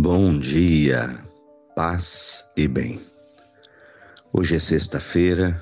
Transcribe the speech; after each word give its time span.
Bom 0.00 0.38
dia, 0.38 1.18
paz 1.74 2.44
e 2.56 2.68
bem. 2.68 3.00
Hoje 4.32 4.54
é 4.54 4.58
sexta-feira, 4.60 5.60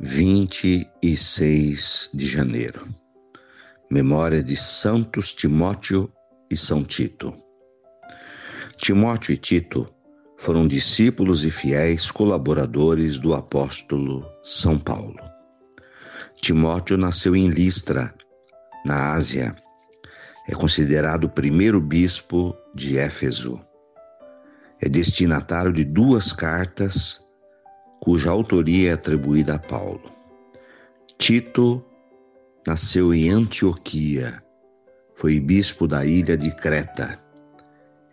26 0.00 2.08
de 2.14 2.26
janeiro. 2.26 2.88
Memória 3.90 4.42
de 4.42 4.56
Santos 4.56 5.34
Timóteo 5.34 6.10
e 6.50 6.56
São 6.56 6.82
Tito. 6.82 7.34
Timóteo 8.78 9.34
e 9.34 9.36
Tito 9.36 9.86
foram 10.38 10.66
discípulos 10.66 11.44
e 11.44 11.50
fiéis 11.50 12.10
colaboradores 12.10 13.18
do 13.18 13.34
apóstolo 13.34 14.26
São 14.42 14.78
Paulo. 14.78 15.20
Timóteo 16.40 16.96
nasceu 16.96 17.36
em 17.36 17.50
Listra, 17.50 18.14
na 18.86 19.12
Ásia. 19.12 19.54
É 20.48 20.54
considerado 20.54 21.24
o 21.24 21.28
primeiro 21.28 21.78
bispo 21.78 22.56
de 22.74 22.96
Éfeso. 22.96 23.60
É 24.80 24.88
destinatário 24.88 25.70
de 25.70 25.84
duas 25.84 26.32
cartas 26.32 27.20
cuja 28.00 28.30
autoria 28.30 28.90
é 28.90 28.92
atribuída 28.94 29.56
a 29.56 29.58
Paulo. 29.58 30.10
Tito 31.18 31.84
nasceu 32.66 33.12
em 33.12 33.28
Antioquia, 33.28 34.42
foi 35.16 35.38
bispo 35.38 35.86
da 35.86 36.06
ilha 36.06 36.34
de 36.34 36.50
Creta. 36.50 37.20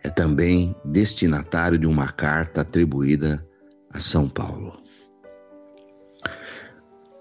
É 0.02 0.10
também 0.10 0.76
destinatário 0.84 1.78
de 1.78 1.86
uma 1.86 2.12
carta 2.12 2.60
atribuída 2.60 3.46
a 3.90 3.98
São 3.98 4.28
Paulo. 4.28 4.82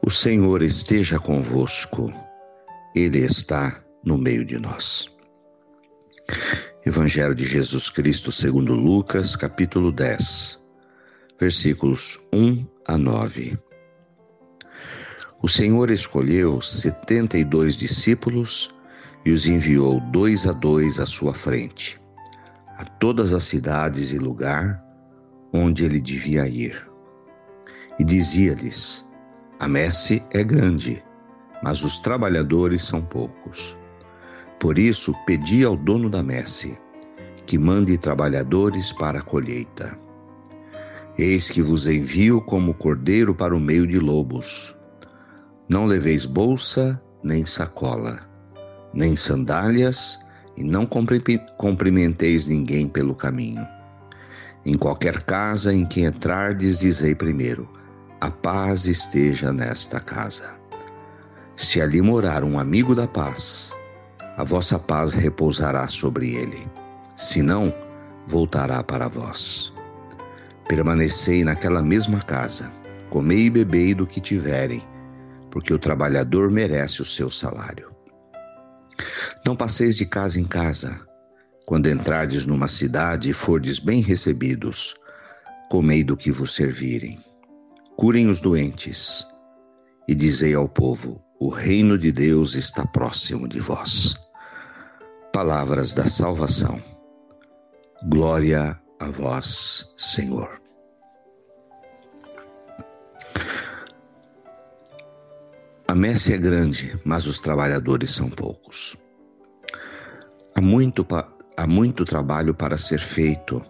O 0.05 0.11
Senhor 0.11 0.61
esteja 0.61 1.19
convosco, 1.19 2.13
Ele 2.93 3.19
está 3.19 3.84
no 4.05 4.17
meio 4.17 4.45
de 4.45 4.59
nós. 4.59 5.09
Evangelho 6.85 7.33
de 7.33 7.43
Jesus 7.43 7.89
Cristo 7.89 8.31
segundo 8.31 8.73
Lucas, 8.75 9.35
capítulo 9.35 9.91
10, 9.91 10.59
versículos 11.39 12.19
1 12.31 12.65
a 12.87 12.97
9. 12.97 13.57
O 15.41 15.49
Senhor 15.49 15.89
escolheu 15.89 16.61
setenta 16.61 17.37
e 17.37 17.43
dois 17.43 17.75
discípulos 17.75 18.69
e 19.25 19.31
os 19.31 19.47
enviou 19.47 19.99
dois 20.11 20.45
a 20.45 20.51
dois 20.51 20.99
à 20.99 21.05
sua 21.07 21.33
frente, 21.33 21.99
a 22.77 22.85
todas 22.85 23.33
as 23.33 23.43
cidades 23.43 24.11
e 24.11 24.19
lugar 24.19 24.83
onde 25.51 25.83
ele 25.83 25.99
devia 25.99 26.47
ir. 26.47 26.87
E 27.97 28.03
dizia-lhes: 28.03 29.07
A 29.59 29.67
messe 29.67 30.23
é 30.31 30.43
grande, 30.43 31.03
mas 31.63 31.83
os 31.83 31.97
trabalhadores 31.97 32.83
são 32.83 33.01
poucos. 33.01 33.75
Por 34.65 34.79
isso, 34.79 35.13
pedi 35.27 35.63
ao 35.63 35.77
dono 35.77 36.09
da 36.09 36.23
messe 36.23 36.75
que 37.45 37.55
mande 37.55 37.99
trabalhadores 37.99 38.91
para 38.91 39.19
a 39.19 39.21
colheita. 39.21 39.95
Eis 41.19 41.51
que 41.51 41.61
vos 41.61 41.85
envio 41.85 42.41
como 42.41 42.73
cordeiro 42.73 43.35
para 43.35 43.55
o 43.55 43.59
meio 43.59 43.85
de 43.85 43.99
lobos. 43.99 44.75
Não 45.69 45.85
leveis 45.85 46.25
bolsa, 46.25 46.99
nem 47.23 47.45
sacola, 47.45 48.19
nem 48.91 49.15
sandálias, 49.15 50.17
e 50.57 50.63
não 50.63 50.89
cumprimenteis 51.59 52.47
ninguém 52.47 52.87
pelo 52.87 53.13
caminho. 53.13 53.67
Em 54.65 54.75
qualquer 54.75 55.21
casa 55.21 55.71
em 55.71 55.85
que 55.85 56.01
entrardes, 56.01 56.79
dizei 56.79 57.13
primeiro: 57.13 57.69
a 58.19 58.31
paz 58.31 58.87
esteja 58.87 59.53
nesta 59.53 59.99
casa. 59.99 60.55
Se 61.55 61.79
ali 61.79 62.01
morar 62.01 62.43
um 62.43 62.57
amigo 62.57 62.95
da 62.95 63.07
paz, 63.07 63.71
a 64.37 64.43
vossa 64.43 64.77
paz 64.77 65.13
repousará 65.13 65.87
sobre 65.87 66.35
ele. 66.35 66.67
Se 67.15 67.41
não, 67.41 67.73
voltará 68.27 68.83
para 68.83 69.07
vós. 69.07 69.73
Permanecei 70.67 71.43
naquela 71.43 71.81
mesma 71.81 72.21
casa, 72.21 72.71
comei 73.09 73.45
e 73.45 73.49
bebei 73.49 73.93
do 73.93 74.05
que 74.05 74.19
tiverem, 74.19 74.83
porque 75.49 75.73
o 75.73 75.79
trabalhador 75.79 76.51
merece 76.51 77.01
o 77.01 77.05
seu 77.05 77.31
salário. 77.31 77.95
Não 79.45 79.55
passeis 79.55 79.95
de 79.95 80.05
casa 80.05 80.39
em 80.39 80.45
casa. 80.45 80.99
Quando 81.65 81.89
entrardes 81.89 82.45
numa 82.45 82.67
cidade 82.67 83.29
e 83.29 83.33
fordes 83.33 83.79
bem 83.79 84.01
recebidos, 84.01 84.95
comei 85.69 86.03
do 86.03 86.17
que 86.17 86.31
vos 86.31 86.53
servirem. 86.53 87.19
Curem 87.95 88.27
os 88.27 88.41
doentes 88.41 89.25
e 90.07 90.13
dizei 90.13 90.53
ao 90.53 90.67
povo: 90.67 91.23
o 91.39 91.49
reino 91.49 91.97
de 91.97 92.11
Deus 92.11 92.53
está 92.55 92.85
próximo 92.85 93.47
de 93.47 93.59
vós. 93.59 94.15
Palavras 95.35 95.93
da 95.93 96.07
salvação. 96.07 96.81
Glória 98.07 98.79
a 99.01 99.05
vós, 99.07 99.85
Senhor. 99.97 100.61
A 105.89 105.93
messe 105.93 106.33
é 106.33 106.37
grande, 106.37 106.97
mas 107.03 107.27
os 107.27 107.37
trabalhadores 107.39 108.11
são 108.11 108.29
poucos. 108.29 108.95
Há 110.55 110.61
muito, 110.61 111.05
há 111.57 111.67
muito 111.67 112.05
trabalho 112.05 112.55
para 112.55 112.77
ser 112.77 113.01
feito 113.01 113.61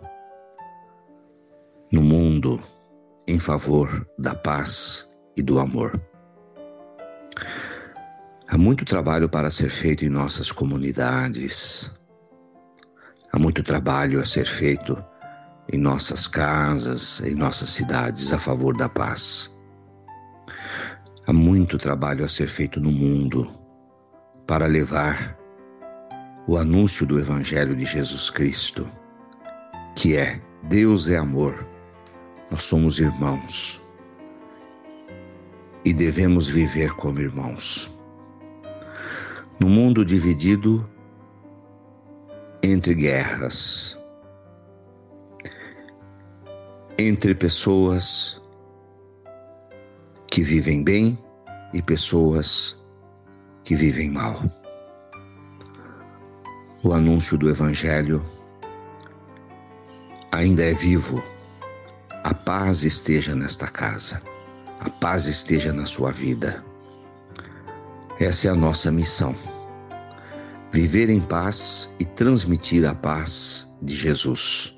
no 1.92 2.04
mundo 2.04 2.62
em 3.28 3.40
favor 3.40 4.08
da 4.20 4.36
paz 4.36 5.12
e 5.36 5.42
do 5.42 5.58
amor. 5.58 6.00
Há 8.56 8.58
muito 8.58 8.86
trabalho 8.86 9.28
para 9.28 9.52
ser 9.52 9.70
feito 9.70 10.06
em 10.06 10.10
nossas 10.10 10.50
comunidades. 10.50 11.92
Há 13.34 13.38
muito 13.38 13.62
trabalho 13.62 14.22
a 14.22 14.26
ser 14.26 14.46
feito 14.46 14.98
em 15.74 15.78
nossas 15.78 16.26
casas, 16.26 17.20
em 17.20 17.36
nossas 17.36 17.72
cidades 17.72 18.32
a 18.32 18.40
favor 18.40 18.74
da 18.78 18.88
paz. 18.88 19.54
Há 21.28 21.34
muito 21.34 21.78
trabalho 21.78 22.24
a 22.24 22.30
ser 22.30 22.48
feito 22.48 22.80
no 22.80 22.94
mundo 22.94 23.46
para 24.48 24.68
levar 24.68 25.38
o 26.48 26.56
anúncio 26.56 27.06
do 27.06 27.20
Evangelho 27.20 27.76
de 27.76 27.84
Jesus 27.84 28.30
Cristo, 28.30 28.90
que 29.98 30.16
é 30.16 30.42
Deus 30.64 31.10
é 31.10 31.18
amor, 31.18 31.68
nós 32.50 32.64
somos 32.64 33.02
irmãos 33.02 33.82
e 35.84 35.94
devemos 35.94 36.48
viver 36.48 36.94
como 36.94 37.20
irmãos. 37.20 37.94
No 39.60 39.70
mundo 39.70 40.04
dividido 40.04 40.88
entre 42.62 42.94
guerras, 42.94 43.98
entre 46.98 47.36
pessoas 47.36 48.42
que 50.28 50.42
vivem 50.42 50.84
bem 50.84 51.18
e 51.74 51.82
pessoas 51.82 52.78
que 53.64 53.76
vivem 53.76 54.12
mal. 54.12 54.36
O 56.84 56.94
anúncio 56.94 57.38
do 57.38 57.50
Evangelho 57.50 58.24
ainda 60.32 60.64
é 60.64 60.74
vivo. 60.74 61.24
A 62.24 62.34
paz 62.34 62.84
esteja 62.84 63.36
nesta 63.36 63.68
casa, 63.68 64.22
a 64.80 64.90
paz 64.90 65.26
esteja 65.26 65.72
na 65.72 65.86
sua 65.86 66.12
vida. 66.12 66.64
Essa 68.20 68.48
é 68.48 68.52
a 68.52 68.56
nossa 68.56 68.90
missão. 68.92 69.36
Viver 70.72 71.10
em 71.10 71.20
paz 71.20 71.94
e 72.00 72.06
transmitir 72.06 72.86
a 72.86 72.96
paz 72.96 73.70
de 73.82 73.94
Jesus. 73.94 74.74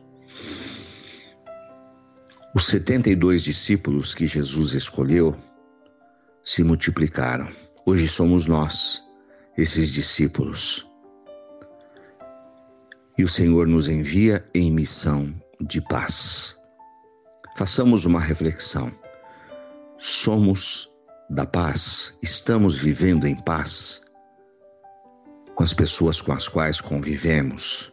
Os 2.55 2.66
72 2.66 3.43
discípulos 3.43 4.16
que 4.16 4.25
Jesus 4.25 4.73
escolheu 4.73 5.37
se 6.43 6.63
multiplicaram. 6.63 7.47
Hoje 7.85 8.07
somos 8.07 8.47
nós, 8.47 9.03
esses 9.55 9.91
discípulos. 9.91 10.87
E 13.19 13.23
o 13.23 13.29
Senhor 13.29 13.67
nos 13.67 13.87
envia 13.87 14.49
em 14.55 14.72
missão 14.72 15.31
de 15.61 15.79
paz. 15.79 16.57
Façamos 17.55 18.03
uma 18.03 18.19
reflexão. 18.19 18.91
Somos 19.99 20.90
da 21.29 21.46
paz, 21.46 22.18
estamos 22.22 22.76
vivendo 22.79 23.28
em 23.28 23.35
paz 23.35 24.02
com 25.56 25.64
as 25.64 25.74
pessoas 25.74 26.22
com 26.22 26.32
as 26.32 26.47
quais 26.47 26.79
convivemos. 26.79 27.91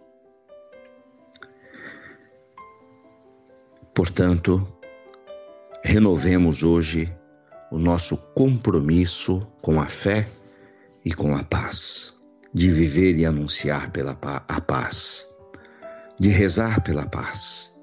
Portanto, 3.95 4.67
renovemos 5.83 6.63
hoje 6.63 7.13
o 7.73 7.79
nosso 7.79 8.17
compromisso 8.17 9.41
com 9.63 9.81
a 9.81 9.87
fé 9.87 10.29
e 11.05 11.13
com 11.13 11.35
a 11.35 11.43
paz, 11.43 12.15
de 12.53 12.71
viver 12.71 13.17
e 13.17 13.27
anunciar 13.27 13.91
pela 13.91 14.17
a 14.47 14.61
paz, 14.61 15.27
de 16.21 16.29
rezar 16.29 16.83
pela 16.83 17.07
paz, 17.07 17.75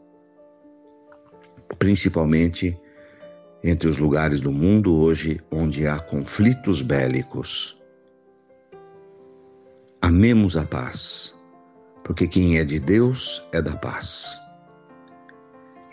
principalmente 1.78 2.80
entre 3.64 3.88
os 3.88 3.98
lugares 3.98 4.42
do 4.42 4.52
mundo 4.52 4.96
hoje 4.96 5.40
onde 5.52 5.88
há 5.88 6.00
conflitos 6.00 6.82
bélicos. 6.82 7.80
Amemos 10.02 10.58
a 10.58 10.66
paz, 10.66 11.36
porque 12.04 12.28
quem 12.28 12.58
é 12.58 12.66
de 12.66 12.80
Deus 12.80 13.44
é 13.52 13.62
da 13.62 13.76
paz. 13.76 14.40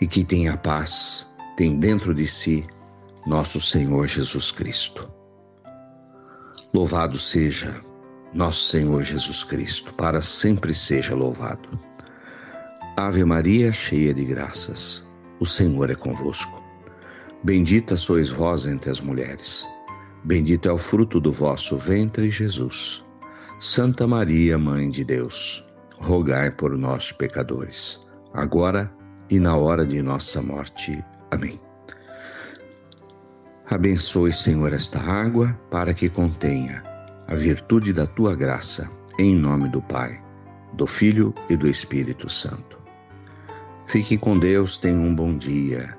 E 0.01 0.07
quem 0.07 0.25
tem 0.25 0.49
a 0.49 0.57
paz 0.57 1.27
tem 1.55 1.79
dentro 1.79 2.13
de 2.13 2.27
si 2.27 2.65
nosso 3.27 3.61
Senhor 3.61 4.07
Jesus 4.07 4.51
Cristo. 4.51 5.11
Louvado 6.73 7.17
seja 7.17 7.81
nosso 8.33 8.63
Senhor 8.65 9.03
Jesus 9.03 9.43
Cristo, 9.43 9.93
para 9.93 10.21
sempre 10.21 10.73
seja 10.73 11.15
louvado. 11.15 11.69
Ave 12.95 13.23
Maria, 13.23 13.71
cheia 13.73 14.13
de 14.13 14.25
graças, 14.25 15.07
o 15.39 15.45
Senhor 15.45 15.89
é 15.89 15.95
convosco. 15.95 16.58
Bendita 17.43 17.95
sois 17.95 18.29
vós 18.29 18.65
entre 18.65 18.89
as 18.91 18.99
mulheres. 18.99 19.65
Bendito 20.23 20.67
é 20.67 20.71
o 20.71 20.77
fruto 20.77 21.19
do 21.19 21.31
vosso 21.31 21.77
ventre, 21.77 22.29
Jesus. 22.29 23.03
Santa 23.59 24.07
Maria, 24.07 24.57
Mãe 24.57 24.89
de 24.89 25.05
Deus, 25.05 25.65
rogai 25.97 26.51
por 26.51 26.77
nós, 26.77 27.11
pecadores, 27.11 27.99
agora 28.33 28.91
e 29.29 29.39
na 29.39 29.55
hora 29.55 29.85
de 29.85 30.01
nossa 30.01 30.41
morte. 30.41 31.03
Amém. 31.31 31.59
Abençoe, 33.69 34.33
Senhor, 34.33 34.73
esta 34.73 34.99
água 34.99 35.57
para 35.69 35.93
que 35.93 36.09
contenha 36.09 36.83
a 37.27 37.35
virtude 37.35 37.93
da 37.93 38.07
tua 38.07 38.35
graça, 38.35 38.89
em 39.19 39.35
nome 39.35 39.69
do 39.69 39.81
Pai, 39.81 40.23
do 40.73 40.87
Filho 40.87 41.33
e 41.49 41.55
do 41.55 41.67
Espírito 41.67 42.27
Santo. 42.29 42.79
Fique 43.87 44.17
com 44.17 44.39
Deus, 44.39 44.77
tenha 44.77 44.97
um 44.97 45.13
bom 45.13 45.37
dia. 45.37 45.98